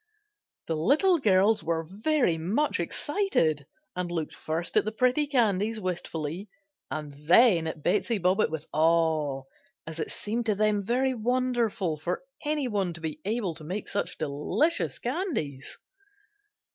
The 0.65 0.75
little 0.75 1.19
girls 1.19 1.63
were 1.63 1.85
very 1.87 2.35
much 2.35 2.79
excited 2.79 3.67
and 3.95 4.09
looked 4.11 4.33
first 4.33 4.75
at 4.75 4.83
the 4.83 4.91
pretty 4.91 5.27
candies 5.27 5.79
wistfully 5.79 6.49
and 6.89 7.13
then 7.27 7.67
at 7.67 7.83
Betsey 7.83 8.17
Bobbitt 8.17 8.49
with 8.49 8.65
awe 8.73 9.43
as 9.85 9.99
it 9.99 10.11
seemed 10.11 10.47
to 10.47 10.55
them 10.55 10.81
very 10.81 11.13
wonderful 11.13 11.97
for 11.97 12.23
any 12.43 12.67
one 12.67 12.93
to 12.95 12.99
be 12.99 13.19
able 13.25 13.53
to 13.53 13.63
make 13.63 13.87
such 13.87 14.17
delicious 14.17 14.97
candies. 14.97 15.77